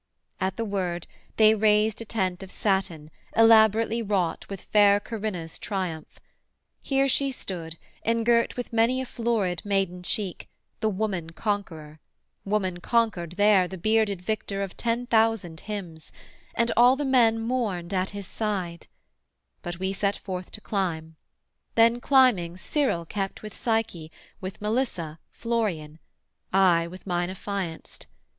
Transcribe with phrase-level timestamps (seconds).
[0.39, 1.05] At the word,
[1.37, 6.19] they raised A tent of satin, elaborately wrought With fair Corinna's triumph;
[6.81, 11.99] here she stood, Engirt with many a florid maiden cheek, The woman conqueror;
[12.45, 16.11] woman conquered there The bearded Victor of ten thousand hymns,
[16.55, 18.87] And all the men mourned at his side:
[19.61, 21.15] but we Set forth to climb;
[21.75, 24.11] then, climbing, Cyril kept With Psyche,
[24.41, 25.99] with Melissa Florian,
[26.51, 28.07] I With mine affianced.